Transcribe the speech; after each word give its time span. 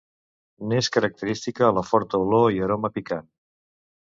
N'és 0.69 0.87
característica 0.95 1.69
la 1.79 1.83
forta 1.91 2.23
olor 2.25 2.49
i 2.57 2.65
aroma 2.69 2.95
picant. 2.99 3.29